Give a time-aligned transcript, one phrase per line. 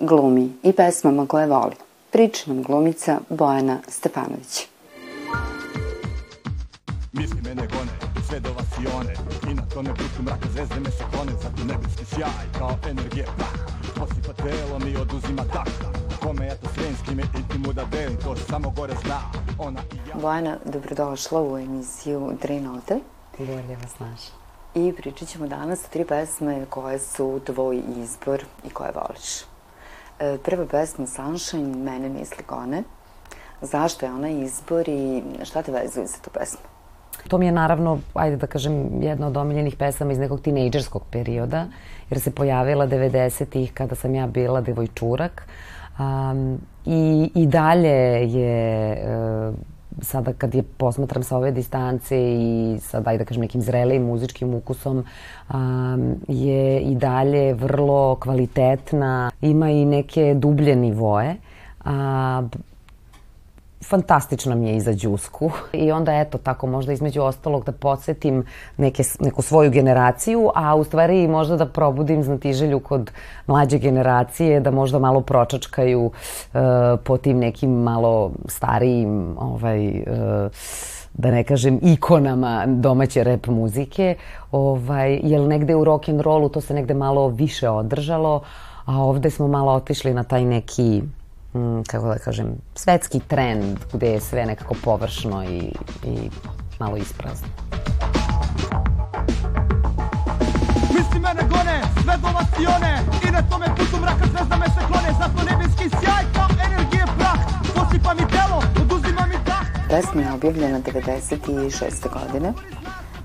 [0.00, 1.74] glumi i pesmama koje voli.
[2.10, 4.66] Priča nam glumica Bojana Stefanović.
[7.12, 7.92] Misli mene gone,
[8.28, 9.14] sve do vasione.
[9.50, 12.46] I na tome putu mraka zvezde me se klone Zato nebeski sjaj.
[12.58, 13.54] Kao energije prah
[13.94, 15.66] Posipa telom i oduzima dah
[16.22, 17.22] Kome ja to srenski me
[17.54, 19.20] i mu da delim To samo gore zna.
[19.58, 20.14] Ona i ja.
[20.14, 23.00] Bojana, dobrodošla u emisiju Tri note
[23.38, 24.32] Bolje vas naša
[24.74, 29.49] I pričat ćemo danas o tri pesme koje su tvoj izbor i koje voliš.
[30.44, 32.82] Prva pesma Sunshine, Mene misli gone.
[33.62, 36.60] Zašto je ona izbor i šta te vezuje za tu pesmu?
[37.28, 41.66] To mi je naravno, ajde da kažem, jedna od omiljenih pesama iz nekog tinejdžerskog perioda,
[42.10, 45.46] jer se pojavila 90-ih kada sam ja bila devojčurak.
[45.98, 48.92] Um, i, I dalje je
[49.48, 49.54] uh,
[50.02, 54.54] sada kad je posmatram sa ove distance i sa, daj da kažem, nekim zrelijim muzičkim
[54.54, 55.04] ukusom,
[55.54, 61.34] um, je i dalje vrlo kvalitetna, ima i neke dublje nivoe.
[61.84, 62.42] A,
[63.84, 65.50] fantastično mi je i za Đusku.
[65.72, 68.44] I onda eto tako možda između ostalog da podsjetim
[68.76, 73.10] neke, neku svoju generaciju, a u stvari možda da probudim znatiželju kod
[73.46, 76.60] mlađe generacije, da možda malo pročačkaju uh,
[77.04, 80.50] po tim nekim malo starijim ovaj, uh,
[81.14, 84.14] da ne kažem ikonama domaće rap muzike,
[84.52, 88.42] ovaj, jer negde u rock and rollu to se negde malo više održalo,
[88.84, 91.02] a ovde smo malo otišli na taj neki
[91.54, 95.72] mm, kako da kažem, svetski trend gde je sve nekako površno i,
[96.04, 96.30] i
[96.78, 97.48] malo isprazno.
[100.94, 105.08] Misli mene gone, sve do vasione I na tome putu mraka zvezda me se klone
[105.18, 107.38] Zato nebeski sjaj kao energije prah
[107.74, 112.22] Posipa mi telo, oduzima mi dah Pesma je objavljena 96.
[112.22, 112.52] godine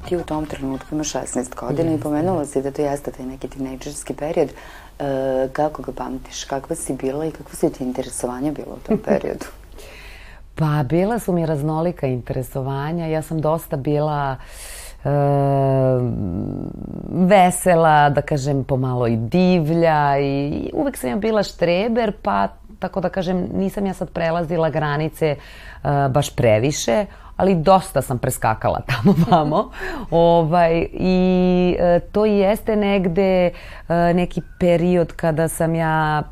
[0.05, 1.95] ti u tom trenutku imaš 16 godina mm.
[1.95, 4.49] i pomenula si da to jeste taj neki tinejdžerski period.
[4.99, 6.43] E, kako ga pamtiš?
[6.43, 9.45] Kakva si bila i kakva su ti interesovanja bila u tom periodu?
[10.55, 13.07] pa, bila su mi raznolika interesovanja.
[13.07, 14.35] Ja sam dosta bila
[15.03, 15.09] e,
[17.09, 22.47] vesela, da kažem, pomalo i divlja i uvek sam ja bila štreber, pa
[22.79, 27.05] tako da kažem, nisam ja sad prelazila granice uh, baš previše,
[27.37, 29.69] ali dosta sam preskakala tamo vamo.
[30.11, 33.51] ovaj, I e, to jeste negde e,
[34.13, 36.23] neki period kada sam ja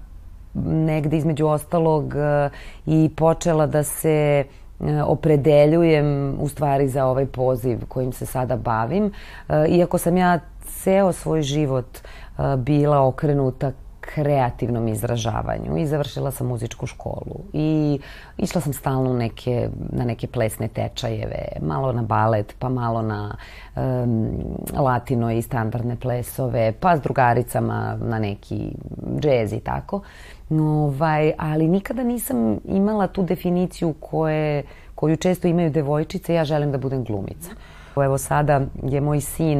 [0.66, 2.50] negde između ostalog e,
[2.86, 4.44] i počela da se
[4.80, 9.12] e, opredeljujem u stvari za ovaj poziv kojim se sada bavim.
[9.50, 13.72] E, iako sam ja ceo svoj život e, bila okrenuta
[14.06, 18.00] kreativnom izražavanju i završila sam muzičku školu i
[18.38, 23.36] išla sam stalno neke, na neke plesne tečajeve, malo na balet, pa malo na
[23.75, 24.30] um,
[24.74, 28.72] latino i standardne plesove, pa s drugaricama na neki
[29.19, 30.02] džez i tako.
[30.50, 34.64] Ovaj, ali nikada nisam imala tu definiciju koje,
[34.96, 37.52] koju često imaju devojčice, ja želim da budem glumica.
[37.96, 39.59] Evo sada je moj sin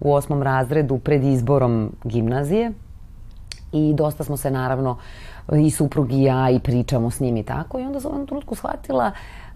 [0.00, 2.72] u osmom razredu pred izborom gimnazije,
[3.72, 4.98] i dosta smo se naravno
[5.52, 7.78] i suprug i ja i pričamo s njim i tako.
[7.78, 9.10] I onda sam u jednom trenutku shvatila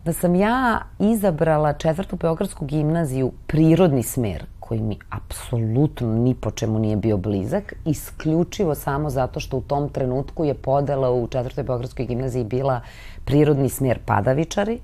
[0.05, 6.79] da sam ja izabrala četvrtu Beogradsku gimnaziju prirodni smer koji mi apsolutno ni po čemu
[6.79, 12.07] nije bio blizak, isključivo samo zato što u tom trenutku je podela u četvrtoj Beogradskoj
[12.07, 12.81] gimnaziji bila
[13.25, 14.81] prirodni smer padavičari, uh,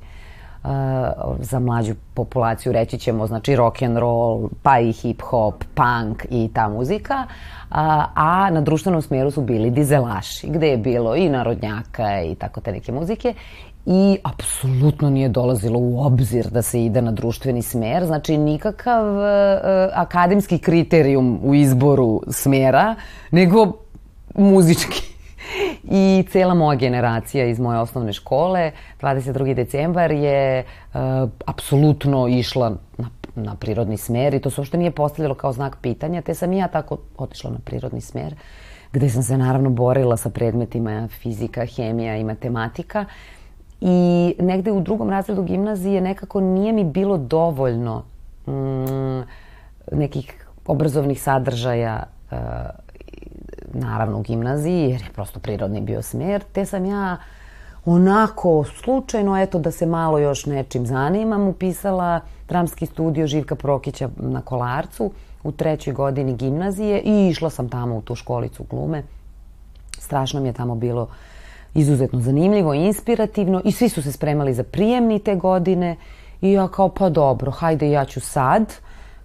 [1.41, 6.51] za mlađu populaciju reći ćemo znači rock and roll, pa i hip hop, punk i
[6.55, 7.27] ta muzika,
[7.71, 12.61] a, a na društvenom smjeru su bili dizelaši, gde je bilo i narodnjaka i tako
[12.61, 13.35] te neke muzike.
[13.87, 19.23] I apsolutno nije dolazilo u obzir da se ide na društveni smer, znači nikakav uh,
[19.93, 22.95] akademski kriterijum u izboru smjera,
[23.31, 23.73] nego
[24.35, 25.16] muzički
[25.85, 29.55] I cela moja generacija iz moje osnovne škole, 22.
[29.55, 31.01] decembar, je uh,
[31.47, 36.23] apsolutno išla na, na prirodni smer i to se uopšte nije postavljalo kao znak pitanja,
[36.23, 38.35] te sam i ja tako otišla na prirodni smer,
[38.93, 43.05] gde sam se naravno borila sa predmetima fizika, hemija i matematika.
[43.81, 48.05] I negde u drugom razredu gimnazije nekako nije mi bilo dovoljno
[48.47, 49.21] mm,
[49.93, 52.39] nekih obrazovnih sadržaja uh,
[53.73, 57.17] naravno u gimnaziji, jer je prosto prirodni bio smer, te sam ja
[57.85, 64.41] onako slučajno, eto da se malo još nečim zanimam, upisala dramski studio Živka Prokića na
[64.41, 65.11] Kolarcu
[65.43, 69.03] u trećoj godini gimnazije i išla sam tamo u tu školicu glume.
[69.99, 71.09] Strašno mi je tamo bilo
[71.75, 75.97] izuzetno zanimljivo inspirativno i svi su se spremali za prijemni te godine
[76.41, 78.75] i ja kao pa dobro, hajde ja ću sad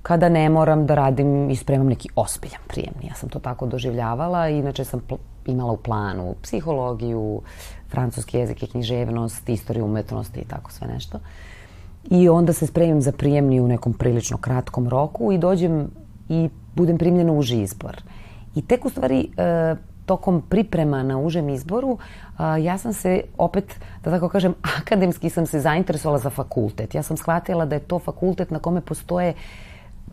[0.02, 3.08] kada ne moram da radim i spremam neki ospiljan prijemni.
[3.08, 5.02] Ja sam to tako doživljavala, inače sam
[5.46, 7.42] imala u planu psihologiju,
[7.90, 11.20] francuski jezik i književnost, istoriju umetnosti i tako sve nešto.
[12.10, 15.92] I onda se spremim za prijemni u nekom prilično kratkom roku i dođem
[16.30, 18.02] i budem primljena u uži izbor.
[18.56, 19.76] I tek u stvari e,
[20.06, 21.98] tokom priprema na užem izboru
[22.62, 26.96] ja sam se opet, da tako kažem, akademski sam se zainteresovala za fakultet.
[26.96, 29.34] Ja sam shvatila da je to fakultet na kome postoje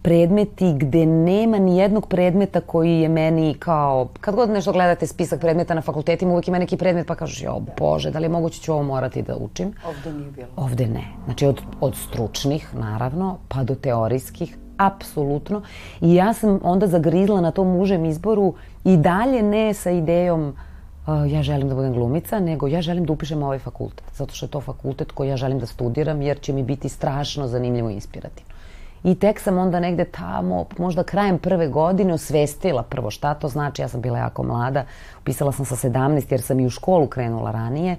[0.03, 5.41] predmeti gde nema ni jednog predmeta koji je meni kao, kad god nešto gledate spisak
[5.41, 8.61] predmeta na fakultetima, uvek ima neki predmet pa kažeš, jo bože, da li je moguće
[8.61, 9.73] ću ovo morati da učim?
[9.87, 10.49] Ovde nije bilo.
[10.57, 11.05] Ovde ne.
[11.25, 15.63] Znači od, od stručnih, naravno, pa do teorijskih, apsolutno.
[16.01, 21.33] I ja sam onda zagrizla na tom užem izboru i dalje ne sa idejom uh,
[21.33, 24.05] ja želim da budem glumica, nego ja želim da upišem ovaj fakultet.
[24.15, 27.49] Zato što je to fakultet koji ja želim da studiram, jer će mi biti strašno
[27.49, 28.59] zanimljivo i inspirativno.
[29.05, 33.83] I tek sam onda negde tamo, možda krajem prve godine, osvestila prvo šta to znači.
[33.83, 34.85] Ja sam bila jako mlada,
[35.21, 37.97] upisala sam sa 17 jer sam i u školu krenula ranije.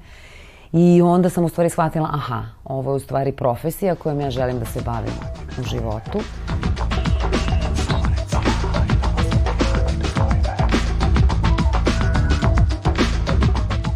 [0.72, 4.60] I onda sam u stvari shvatila, aha, ovo je u stvari profesija kojom ja želim
[4.60, 5.14] da se bavim
[5.60, 6.20] u životu.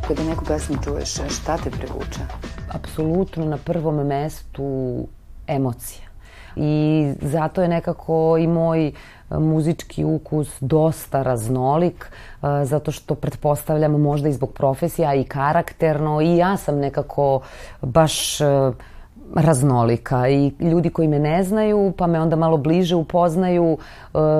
[0.07, 2.19] Kada neku pesmu čuješ, šta te privuče?
[2.71, 5.07] Apsolutno na prvom mestu
[5.47, 6.12] emocija.
[6.55, 8.91] I zato je nekako i moj
[9.29, 12.11] muzički ukus dosta raznolik,
[12.63, 17.41] zato što pretpostavljam možda i zbog profesija i karakterno i ja sam nekako
[17.81, 18.37] baš
[19.35, 20.27] raznolika.
[20.27, 23.77] I ljudi koji me ne znaju pa me onda malo bliže upoznaju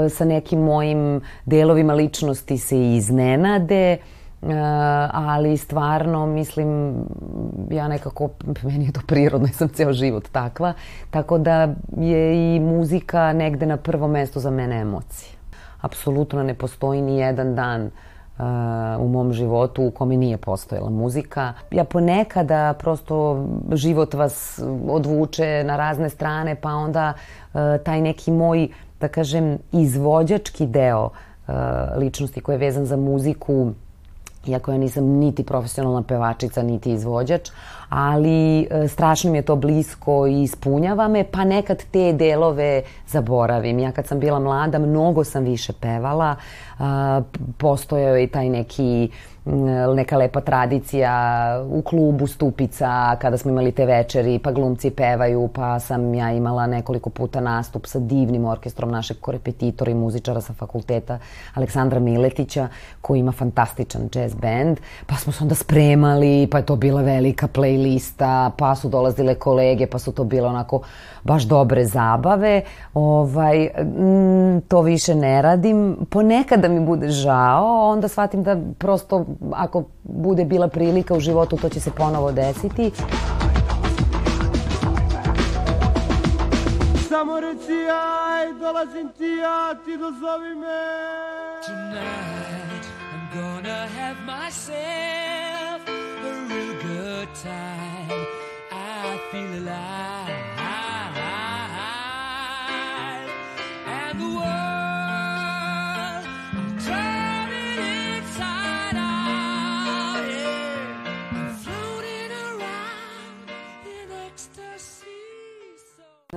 [0.10, 3.92] sa nekim mojim delovima ličnosti se iznenade.
[3.92, 3.98] E,
[5.12, 6.96] ali stvarno mislim
[7.70, 8.30] ja nekako
[8.64, 10.74] meni je to prirodno ja sam ceo život takva
[11.10, 15.44] tako da je i muzika negde na prvo mesto za mene emocije
[15.84, 18.44] apsolutno ne postoji ni jedan dan uh,
[19.00, 21.54] u mom životu u kome nije postojala muzika.
[21.72, 28.68] Ja ponekada prosto život vas odvuče na razne strane, pa onda uh, taj neki moj,
[29.00, 31.54] da kažem, izvođački deo uh,
[31.98, 33.72] ličnosti koji je vezan za muziku
[34.48, 37.50] iako ja nisam niti profesionalna pevačica, niti izvođač,
[37.90, 43.80] ali e, strašno mi je to blisko i ispunjava me, pa nekad te delove zaboravim.
[43.80, 46.36] Ja kad sam bila mlada, mnogo sam više pevala,
[47.58, 49.10] postojao je i taj neki
[49.96, 51.14] neka lepa tradicija
[51.70, 56.68] u klubu Stupica kada smo imali te večeri pa glumci pevaju pa sam ja imala
[56.68, 61.20] nekoliko puta nastup sa divnim orkestrom našeg korepetitora i muzičara sa fakulteta
[61.54, 62.68] Aleksandra Miletića
[63.02, 67.48] koji ima fantastičan jazz band pa smo se onda spremali pa je to bila velika
[67.48, 70.82] playlista pa su dolazile kolege pa su to bile onako
[71.24, 72.62] baš dobre zabave.
[72.94, 73.70] Ovaj,
[74.68, 75.98] to više ne radim.
[76.10, 81.58] Ponekad da mi bude žao onda shvatim da prosto ako bude bila prilika u životu,
[81.58, 82.92] to će se ponovo desiti.
[87.10, 90.84] Samo reci aj, dolazim ti ja, ti dozovi me.
[91.66, 98.26] Tonight I'm gonna have myself a real good time.
[98.72, 100.53] I feel alive.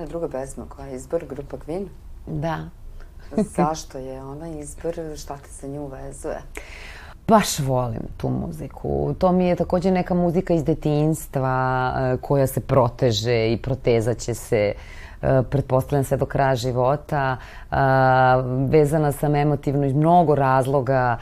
[0.05, 1.87] Druga pesma koja je izbor grupa Queen?
[2.27, 2.69] Da.
[3.57, 4.93] Zašto je ona izbor?
[5.17, 6.41] Šta te sa nju vezuje?
[7.27, 9.15] Baš volim tu muziku.
[9.19, 14.73] To mi je takođe neka muzika iz detinjstva e, koja se proteže i protezaće se
[15.21, 17.37] e, pretpostavljam se do kraja života.
[17.37, 17.75] E,
[18.69, 21.17] vezana sam emotivno iz mnogo razloga.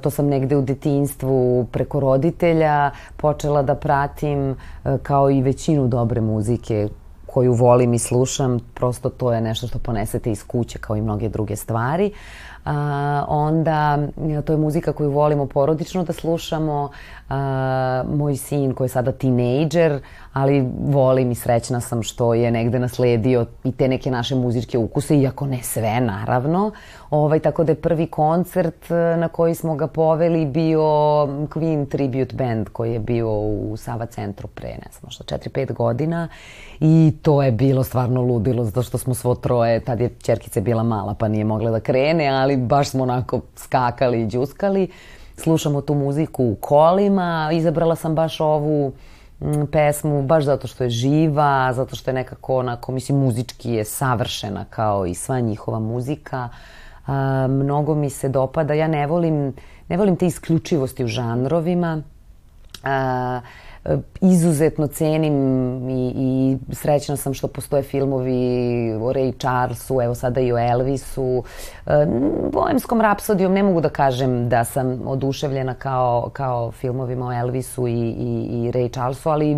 [0.00, 4.56] To sam negde u detinjstvu preko roditelja počela da pratim
[5.02, 6.88] kao i većinu dobre muzike
[7.36, 11.28] koju volim i slušam, prosto to je nešto što ponesete iz kuće kao i mnoge
[11.28, 12.12] druge stvari.
[12.64, 13.98] A, onda
[14.44, 16.90] to je muzika koju volimo porodično da slušamo.
[17.28, 20.00] A, moj sin koji je sada tinejdžer,
[20.36, 25.16] ali volim i srećna sam što je negde nasledio i te neke naše muzičke ukuse,
[25.18, 26.70] iako ne sve, naravno.
[27.10, 30.80] Ovaj, tako da je prvi koncert e, na koji smo ga poveli bio
[31.48, 36.28] Queen Tribute Band koji je bio u Sava centru pre, ne znam, možda 4-5 godina
[36.80, 40.82] i to je bilo stvarno ludilo zato što smo svo troje, tad je čerkice bila
[40.82, 44.88] mala pa nije mogla da krene, ali baš smo onako skakali i džuskali.
[45.36, 48.92] Slušamo tu muziku u kolima, izabrala sam baš ovu
[49.72, 54.64] pesmu baš zato što je živa, zato što je nekako onako, mislim, muzički je savršena
[54.70, 56.48] kao i sva njihova muzika.
[57.06, 59.54] A, mnogo mi se dopada, ja ne volim,
[59.88, 62.02] ne volim te isključivosti u žanrovima.
[62.84, 63.40] A,
[64.20, 65.34] izuzetno cenim
[65.88, 68.32] i, i srećna sam što postoje filmovi
[68.94, 71.42] o Ray Charlesu, evo sada i o Elvisu.
[72.52, 77.92] Bohemskom rapsodijom ne mogu da kažem da sam oduševljena kao, kao filmovima o Elvisu i,
[77.92, 79.56] i, i Ray Charlesu, ali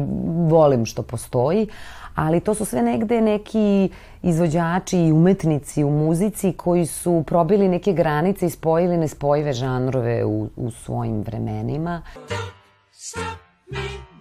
[0.49, 1.69] volim što postoji.
[2.15, 3.91] Ali to su sve negde neki
[4.23, 10.49] izvođači i umetnici u muzici koji su probili neke granice i spojili nespojive žanrove u,
[10.57, 12.03] u svojim vremenima.
[12.93, 13.23] Stop
[13.71, 14.08] me.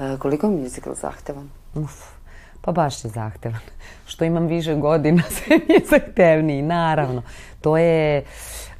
[0.00, 1.48] E, koliko je musical zahtevan?
[1.74, 2.02] Uf,
[2.60, 3.60] pa baš je zahtevan.
[4.10, 7.22] Što imam više godina, sve mi je zahtevniji, naravno.
[7.60, 8.24] To je,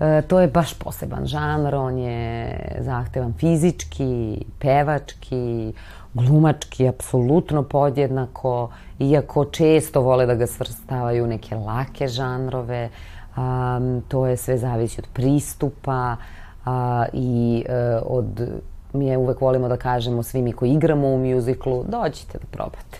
[0.00, 5.72] e, to je baš poseban žanr, on je zahtevan fizički, pevački,
[6.14, 12.88] glumački, apsolutno podjednako, iako često vole da ga svrstavaju neke lake žanrove,
[13.36, 16.16] um, to je sve zavisi od pristupa
[16.64, 21.18] a, i uh, od mi je uvek volimo da kažemo svi mi koji igramo u
[21.18, 22.98] mjuziklu, dođite da probate.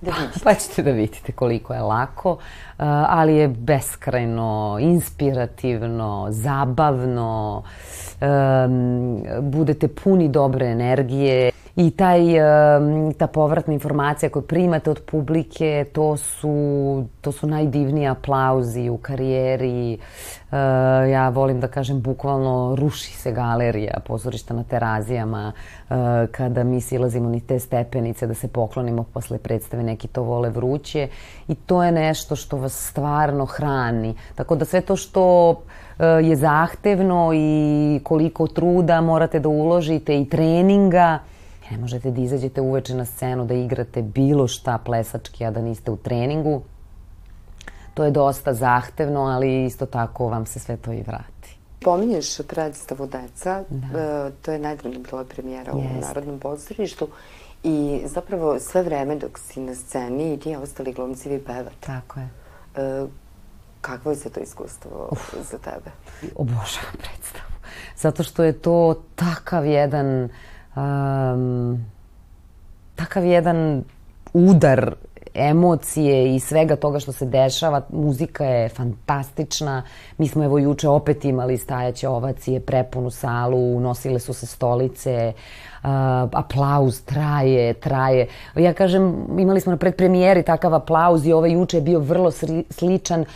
[0.00, 0.40] Da vidite.
[0.44, 2.38] Pa ćete da vidite koliko je lako,
[3.08, 7.62] ali je beskrajno, inspirativno, zabavno,
[9.42, 12.20] budete puni dobre energije i taj,
[13.18, 19.98] ta povratna informacija koju primate od publike, to su, to su najdivniji aplauzi u karijeri.
[20.52, 25.94] Eh, ja volim da kažem, bukvalno ruši se galerija pozorišta na terazijama eh,
[26.32, 31.08] kada mi silazimo ni te stepenice da se poklonimo posle predstave neki to vole vruće
[31.48, 34.14] i to je nešto što vas stvarno hrani.
[34.34, 35.54] Tako da sve to što
[35.98, 41.18] eh, je zahtevno i koliko truda morate da uložite i treninga,
[41.70, 45.90] Ne možete da izađete uveče na scenu da igrate bilo šta plesački, a da niste
[45.90, 46.62] u treningu.
[47.94, 51.58] To je dosta zahtevno, ali isto tako vam se sve to i vrati.
[51.80, 53.98] Pominješ predstavu Deca, da.
[53.98, 55.96] E, to je nedavno bila premijera Jest.
[55.96, 57.08] u Narodnom pozorištu
[57.62, 61.86] i zapravo sve vreme dok si na sceni i ti ostali glumci vi pevate.
[61.86, 62.28] Tako je.
[62.78, 63.06] E,
[63.80, 65.34] kakvo je se to iskustvo Uf.
[65.50, 65.90] za tebe?
[66.34, 67.52] Obožavam predstavu.
[67.96, 70.28] Zato što je to takav jedan
[70.76, 71.84] um,
[72.94, 73.84] takav jedan
[74.32, 74.94] udar
[75.34, 77.82] emocije i svega toga što se dešava.
[77.92, 79.82] Muzika je fantastična.
[80.18, 85.32] Mi smo evo juče opet imali stajaće ovacije, prepunu salu, nosile su se stolice,
[85.82, 85.88] uh,
[86.32, 88.26] aplauz traje, traje.
[88.56, 92.30] Ja kažem, imali smo na predpremijeri takav aplauz i ovaj juče je bio vrlo
[92.70, 93.20] sličan.
[93.20, 93.26] Uh,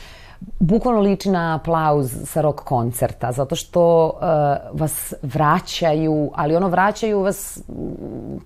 [0.58, 7.20] bukvalno liči na aplauz sa rock koncerta, zato što uh, vas vraćaju, ali ono vraćaju
[7.20, 7.62] vas,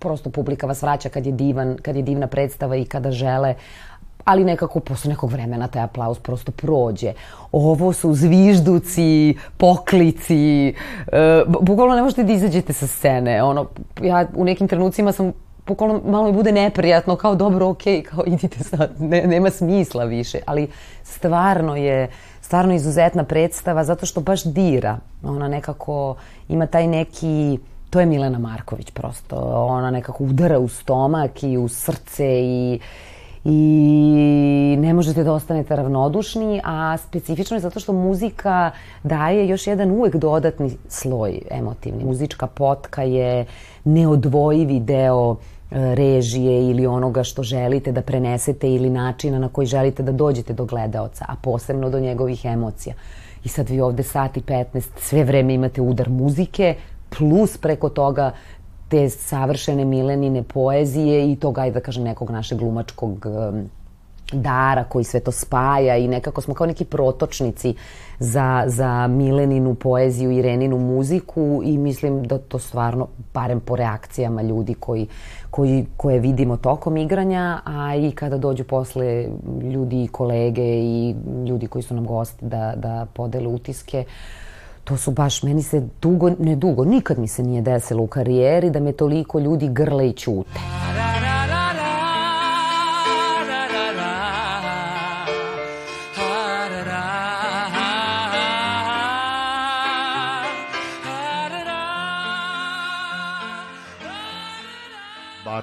[0.00, 3.54] prosto publika vas vraća kad je divan, kad je divna predstava i kada žele,
[4.24, 7.12] ali nekako posle nekog vremena taj aplauz prosto prođe.
[7.52, 10.74] Ovo su zvižduci, poklici,
[11.06, 13.42] uh, bukvalno ne možete da izađete sa scene.
[13.42, 13.66] Ono,
[14.02, 15.32] ja u nekim trenucima sam
[15.66, 20.38] bukvalno malo mi bude neprijatno, kao dobro, ok, kao idite sad, ne, nema smisla više,
[20.46, 20.68] ali
[21.02, 24.98] stvarno je, stvarno izuzetna predstava zato što baš dira.
[25.22, 26.14] Ona nekako
[26.48, 27.58] ima taj neki,
[27.90, 29.36] to je Milena Marković prosto,
[29.68, 32.80] ona nekako udara u stomak i u srce i
[33.48, 38.70] i ne možete da ostanete ravnodušni, a specifično je zato što muzika
[39.02, 42.04] daje još jedan uvek dodatni sloj emotivni.
[42.04, 43.46] Muzička potka je
[43.84, 45.36] neodvojivi deo
[45.70, 50.64] režije ili onoga što želite da prenesete ili načina na koji želite da dođete do
[50.64, 52.94] gledaoca, a posebno do njegovih emocija.
[53.44, 56.74] I sad vi ovde sati 15 sve vreme imate udar muzike,
[57.18, 58.32] plus preko toga
[58.88, 63.26] te savršene milenine poezije i toga, ajde da kažem, nekog našeg glumačkog
[64.32, 67.74] dara koji sve to spaja i nekako smo kao neki protočnici
[68.18, 74.42] za, za Mileninu poeziju i Reninu muziku i mislim da to stvarno, barem po reakcijama
[74.42, 75.06] ljudi koji,
[75.50, 79.28] koji, koje vidimo tokom igranja, a i kada dođu posle
[79.62, 81.14] ljudi i kolege i
[81.48, 84.04] ljudi koji su nam gosti da, da podele utiske,
[84.84, 88.70] to su baš, meni se dugo, ne dugo, nikad mi se nije desilo u karijeri
[88.70, 90.50] da me toliko ljudi grle i ćute.
[90.54, 91.25] Da, da, da.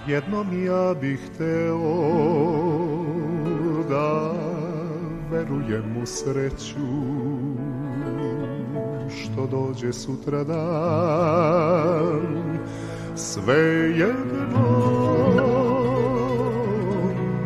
[0.08, 1.80] Jednom ja bih hteo
[3.90, 4.34] da
[5.32, 6.80] verujem u sreću
[9.10, 11.44] što dođe sutra dan
[13.16, 13.56] sve
[13.96, 14.94] jedno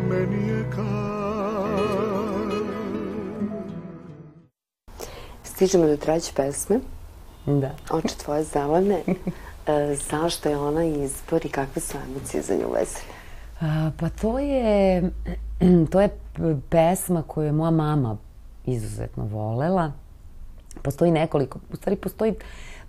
[0.08, 0.88] meni je kad
[5.42, 6.80] Stižemo do treće pesme.
[7.46, 7.70] Da.
[7.90, 9.02] Oči tvoje zelene.
[9.68, 13.18] E, zašto je ona izbor i kakve su emocije za nju vezane?
[14.00, 15.02] Pa to je,
[15.92, 16.08] to je
[16.70, 18.16] pesma koju je moja mama
[18.66, 19.92] izuzetno volela.
[20.82, 22.34] Postoji nekoliko, u stvari postoji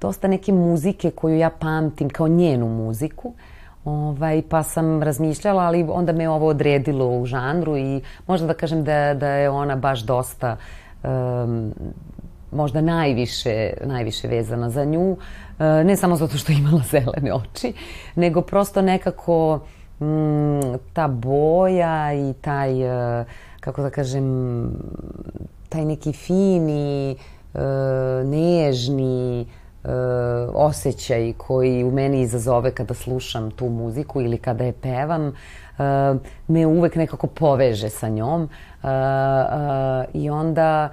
[0.02, 3.34] dosta neke muzike koju ja pamtim kao njenu muziku.
[3.86, 8.84] Ovaj, pa sam razmišljala, ali onda me ovo odredilo u žanru i možda da kažem
[8.84, 10.58] da, da je ona baš dosta
[11.04, 11.74] um,
[12.52, 15.18] možda najviše, najviše vezana za nju,
[15.60, 17.74] e, ne samo zato što je imala zelene oči,
[18.16, 19.60] nego prosto nekako
[20.00, 22.82] mm, ta boja i taj,
[23.22, 23.26] e,
[23.60, 24.26] kako da kažem,
[25.70, 27.18] taj neki fini, e,
[28.26, 29.46] nežni
[30.54, 35.34] osjećaj koji u meni izazove kada slušam tu muziku ili kada je pevam,
[36.48, 38.50] me uvek nekako poveže sa njom.
[40.14, 40.90] I onda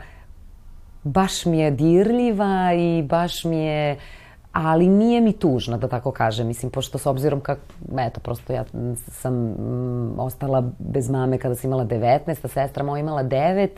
[1.07, 3.97] baš mi je dirljiva i baš mi je
[4.53, 6.47] ali nije mi tužna, da tako kažem.
[6.47, 7.61] Mislim, pošto s obzirom kako,
[7.99, 8.65] eto, prosto ja
[9.09, 13.69] sam mm, ostala bez mame kada sam imala 19, a sestra moja imala 9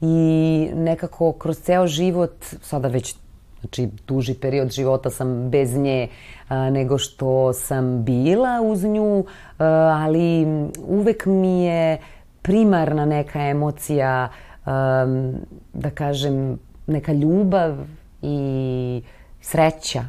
[0.00, 3.14] i nekako kroz ceo život, sada već
[3.60, 6.08] znači duži period života sam bez nje
[6.48, 9.24] a, nego što sam bila uz nju,
[9.58, 9.64] a,
[10.04, 10.46] ali
[10.86, 11.98] uvek mi je
[12.42, 14.28] primarna neka emocija
[14.66, 15.34] um,
[15.72, 17.76] da kažem, neka ljubav
[18.22, 19.02] i
[19.40, 20.04] sreća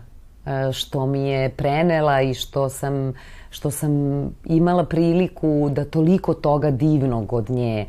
[0.46, 3.14] e, što mi je prenela i što sam,
[3.50, 3.92] što sam
[4.46, 7.86] imala priliku da toliko toga divnog od nje e,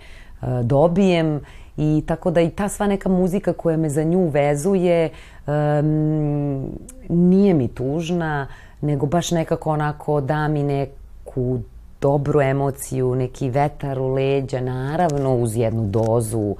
[0.62, 1.40] dobijem.
[1.77, 5.11] I tako da i ta sva neka muzika koja me za nju vezuje
[5.46, 6.64] um,
[7.09, 8.48] nije mi tužna,
[8.81, 11.61] nego baš nekako onako da mi neku
[12.01, 16.57] dobru emociju, neki vetar u leđa, naravno uz jednu dozu uh,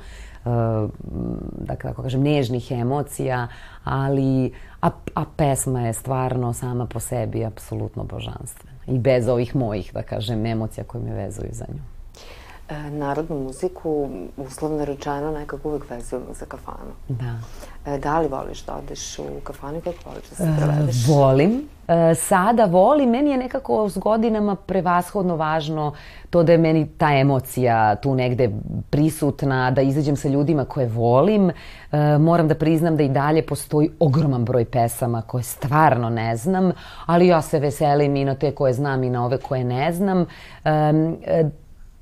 [1.59, 3.48] da kako kažem, nežnih emocija,
[3.85, 8.79] ali a, a pesma je stvarno sama po sebi apsolutno božanstvena.
[8.87, 11.97] I bez ovih mojih, da kažem, emocija koje me vezuju za nju.
[12.68, 16.92] E, narodnu muziku, uslovno rečeno, nekako uvek vezujemo za kafanu.
[17.09, 17.35] Da.
[17.87, 21.09] E, da li voliš da odeš u kafanu i kako voliš da se prevedeš?
[21.09, 21.68] E, volim.
[21.88, 23.11] E, sada volim.
[23.11, 25.92] Meni je nekako s godinama prevashodno važno
[26.31, 28.50] to da je meni ta emocija tu negde
[28.90, 31.50] prisutna, da izađem sa ljudima koje volim.
[31.50, 36.72] E, moram da priznam da i dalje postoji ogroman broj pesama koje stvarno ne znam,
[37.07, 40.26] ali ja se veselim i na te koje znam i na ove koje ne znam.
[40.64, 41.50] E,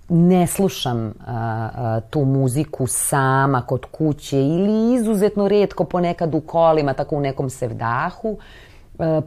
[0.09, 6.93] ne slušam a, a, tu muziku sama kod kuće ili izuzetno redko ponekad u kolima,
[6.93, 8.39] tako u nekom sevdahu.
[8.39, 8.76] E,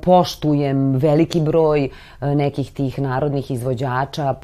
[0.02, 1.90] poštujem veliki broj e,
[2.36, 4.30] nekih tih narodnih izvođača.
[4.30, 4.36] E,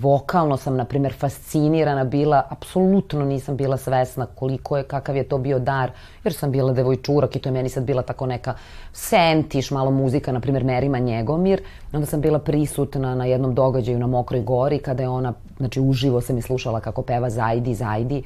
[0.00, 5.38] vokalno sam, na primer, fascinirana bila, apsolutno nisam bila svesna koliko je, kakav je to
[5.38, 5.90] bio dar,
[6.24, 8.54] jer sam bila devojčurak i to je meni sad bila tako neka
[8.92, 11.62] sentiš, malo muzika, na primer Merima Njegomir.
[11.92, 16.20] Onda sam bila prisutna na jednom događaju na Mokroj gori, kada je ona, znači uživo
[16.20, 18.22] sam i slušala kako peva Zajdi, Zajdi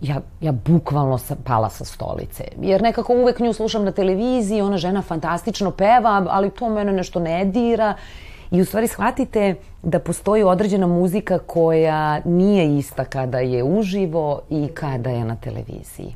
[0.00, 2.44] ja, ja bukvalno sam pala sa stolice.
[2.60, 7.20] Jer nekako uvek nju slušam na televiziji, ona žena fantastično peva, ali to mene nešto
[7.20, 7.94] ne dira.
[8.50, 14.68] I u stvari shvatite da postoji određena muzika koja nije ista kada je uživo i
[14.74, 16.14] kada je na televiziji.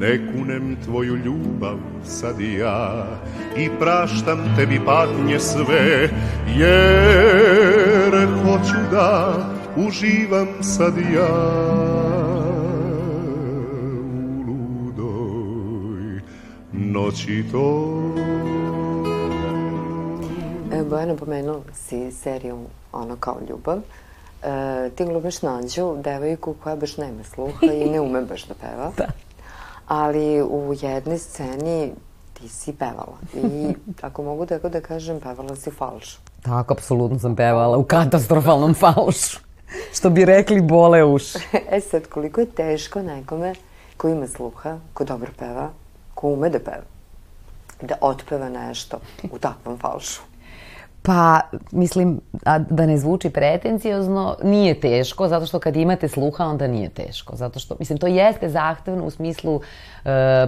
[0.00, 3.06] Ne kunem tvoju ljubav sad i ja
[3.56, 6.08] I praštam tebi patnje sve
[6.56, 9.34] Jer hoću da
[9.76, 12.05] uživam sad ja
[16.96, 17.92] noći to.
[20.72, 22.58] E, Bojana, pomenula si seriju
[22.92, 23.78] Ono kao ljubav.
[23.78, 28.92] E, ti glumiš Nađu, devojku koja baš nema sluha i ne ume baš da peva.
[28.98, 29.06] da.
[29.86, 31.92] Ali u jednoj sceni
[32.34, 33.16] ti si pevala.
[33.34, 33.74] I
[34.06, 36.18] ako mogu tako da kažem, pevala si falšu.
[36.42, 39.38] Tako, apsolutno sam pevala u katastrofalnom falšu.
[39.92, 41.38] Što bi rekli, bole uši.
[41.70, 43.54] e sad, koliko je teško nekome
[43.96, 45.70] ko ima sluha, ko dobro peva,
[46.26, 46.86] ko ume da peva,
[47.82, 48.98] da otpeva nešto
[49.30, 50.22] u takvom falšu?
[51.02, 56.66] Pa, mislim, a da ne zvuči pretencijozno, nije teško, zato što kad imate sluha, onda
[56.66, 57.36] nije teško.
[57.36, 59.60] Zato što, mislim, to jeste zahtevno u smislu
[60.04, 60.46] e,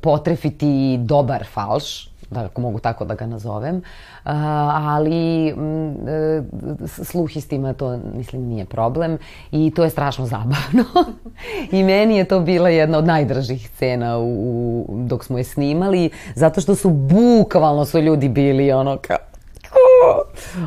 [0.00, 3.82] potrefiti dobar falš, da, ako mogu tako da ga nazovem,
[4.24, 9.18] ali uh, sluh istima to, mislim, nije problem
[9.50, 10.84] i to je strašno zabavno.
[11.72, 16.60] I meni je to bila jedna od najdražih scena u, dok smo je snimali, zato
[16.60, 19.16] što su bukvalno su ljudi bili ono kao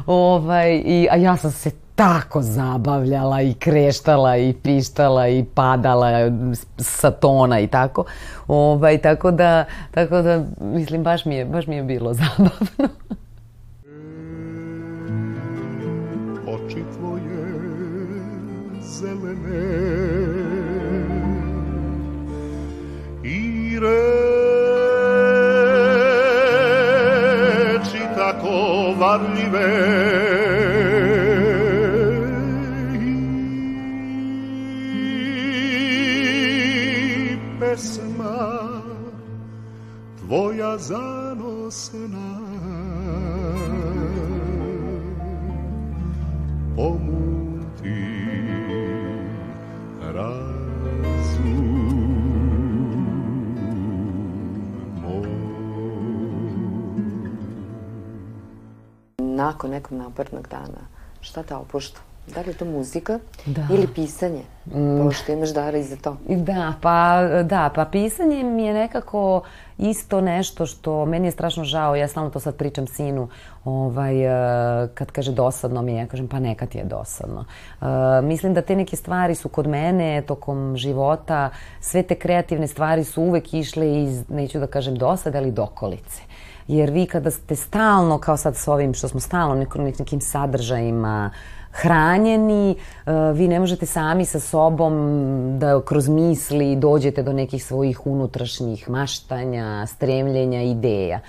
[0.06, 6.12] ovaj, i, a ja sam se tako zabavljala i kreštala i pištala i padala
[6.78, 8.06] sa tona i tako.
[8.48, 12.50] Ovaj, tako da, tako da, mislim, baš mi je, baš mi je bilo zabavno.
[16.48, 17.56] Oči tvoje
[18.82, 19.96] zelene
[23.24, 24.16] i reči
[28.18, 29.95] tako varljive
[59.36, 60.88] Nakon nekog napornog dana,
[61.22, 62.00] šta te opušta?
[62.34, 63.68] Da li je to muzika da.
[63.72, 64.42] ili pisanje?
[64.66, 65.04] Mm.
[65.04, 66.18] Pošto imaš dara i za to.
[66.30, 69.42] Da, pa, da, pa pisanje mi je nekako
[69.78, 73.28] isto nešto što meni je strašno žao, ja stalno to sad pričam sinu,
[73.66, 77.46] ovaj, eh, kad kaže dosadno mi je, ja kažem pa neka ti je dosadno.
[77.82, 77.88] Uh,
[78.24, 83.22] mislim da te neke stvari su kod mene tokom života, sve te kreativne stvari su
[83.22, 86.22] uvek išle iz, neću da kažem dosad, ali dokolice.
[86.68, 91.32] Jer vi kada ste stalno, kao sad s ovim što smo stalno nekim, nekim sadržajima,
[91.72, 94.96] hranjeni, e, vi ne možete sami sa sobom
[95.60, 101.20] da kroz misli dođete do nekih svojih unutrašnjih maštanja, stremljenja, ideja.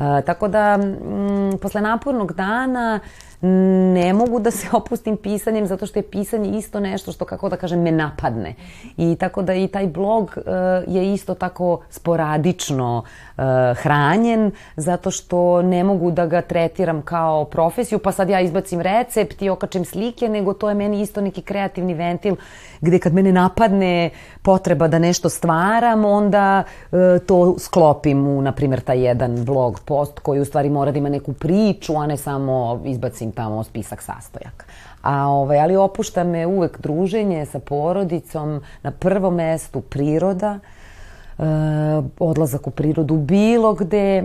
[0.00, 3.00] E, tako da, m, posle napornog dana,
[3.40, 7.56] ne mogu da se opustim pisanjem zato što je pisanje isto nešto što, kako da
[7.56, 8.54] kažem, me napadne.
[8.96, 12.98] I tako da i taj blog uh, je isto tako sporadično
[13.36, 13.44] uh,
[13.76, 19.42] hranjen zato što ne mogu da ga tretiram kao profesiju pa sad ja izbacim recept
[19.42, 22.36] i okačem slike, nego to je meni isto neki kreativni ventil
[22.80, 24.10] gde kad mene napadne
[24.42, 30.18] potreba da nešto stvaram, onda uh, to sklopim u, na primjer, taj jedan blog post
[30.18, 34.02] koji u stvari mora da ima neku priču, a ne samo izbacim im tamo spisak
[34.02, 34.64] sastojaka.
[35.02, 41.42] A, ovaj, ali opušta me uvek druženje sa porodicom, na prvom mestu priroda, e,
[42.18, 44.24] odlazak u prirodu bilo gde, e,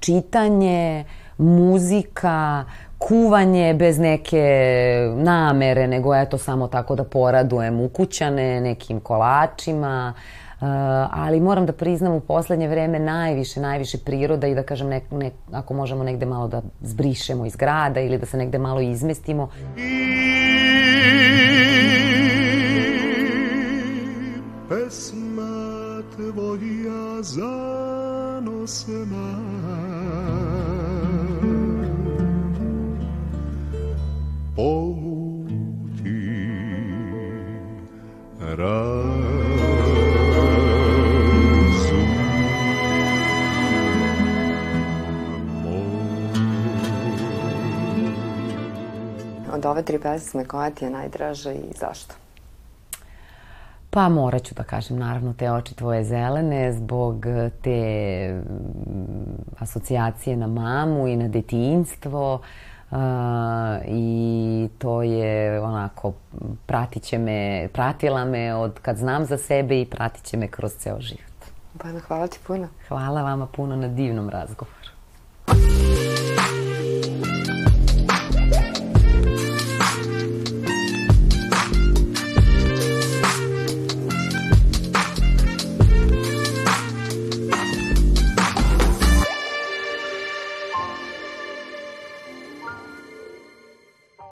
[0.00, 1.04] čitanje,
[1.38, 2.64] muzika,
[3.08, 4.46] kuvanje bez neke
[5.16, 10.14] namere, nego eto samo tako da poradujem ukućane nekim kolačima,
[10.62, 10.68] Uh,
[11.10, 15.30] ali moram da priznam u poslednje vreme najviše, najviše priroda i da kažem ne, ne,
[15.52, 19.50] ako možemo negde malo da zbrišemo iz grada ili da se negde malo izmestimo.
[19.76, 19.82] I
[24.68, 28.92] pesma tvoja zanosna
[34.56, 36.42] pomuti
[38.40, 39.22] rad
[49.52, 52.14] od ove tri pesme koja ti je najdraža i zašto?
[53.90, 57.24] Pa morat ću da kažem, naravno, te oči tvoje zelene zbog
[57.62, 58.42] te mm,
[59.58, 62.40] asocijacije na mamu i na detinjstvo
[62.92, 62.98] uh,
[63.86, 66.12] i to je onako,
[66.66, 70.72] pratit će me, pratila me od kad znam za sebe i pratit će me kroz
[70.72, 71.22] ceo život.
[71.74, 72.68] Bojana, hvala ti puno.
[72.88, 74.81] Hvala vama puno na divnom razgovoru.